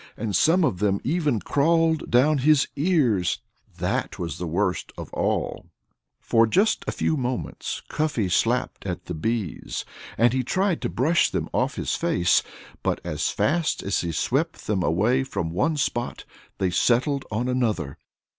[0.17, 3.37] And some of them even crawled down his ears.
[3.77, 5.67] That was the worst of all.
[6.49, 9.85] Just for a few moments Cuffy slapped at the bees.
[10.17, 12.41] And he tried to brush them off his face.
[12.81, 16.25] But as fast as he swept them away from one spot
[16.57, 17.99] they settled on another.